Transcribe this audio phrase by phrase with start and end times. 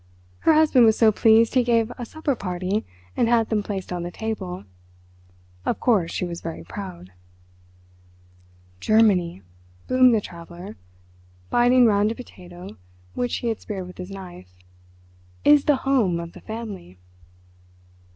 [0.39, 4.01] Her husband was so pleased he gave a supper party and had them placed on
[4.01, 4.63] the table.
[5.63, 7.11] Of course she was very proud."
[8.79, 9.43] "Germany,"
[9.87, 10.75] boomed the Traveller,
[11.51, 12.77] biting round a potato
[13.13, 14.49] which he had speared with his knife,
[15.45, 16.97] "is the home of the Family."